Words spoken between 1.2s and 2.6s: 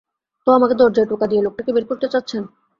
দিয়ে লোকটাকে বের করতে চাচ্ছেন?